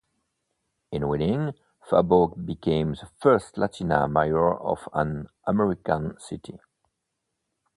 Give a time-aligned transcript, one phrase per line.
[0.91, 1.53] In winning,
[1.87, 6.59] Fargo became the first Latina mayor of an American city.